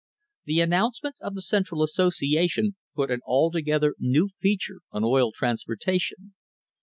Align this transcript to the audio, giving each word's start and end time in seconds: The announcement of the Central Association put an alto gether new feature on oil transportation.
The 0.45 0.61
announcement 0.61 1.17
of 1.21 1.35
the 1.35 1.43
Central 1.43 1.83
Association 1.83 2.75
put 2.95 3.11
an 3.11 3.19
alto 3.29 3.59
gether 3.61 3.93
new 3.99 4.29
feature 4.39 4.79
on 4.91 5.03
oil 5.03 5.31
transportation. 5.31 6.33